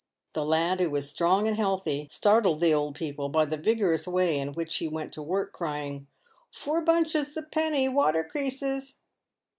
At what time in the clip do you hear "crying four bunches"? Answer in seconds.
5.53-7.37